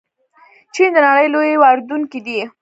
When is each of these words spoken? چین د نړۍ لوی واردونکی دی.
چین 0.73 0.89
د 0.95 0.97
نړۍ 1.05 1.25
لوی 1.33 1.51
واردونکی 1.63 2.19
دی. 2.25 2.37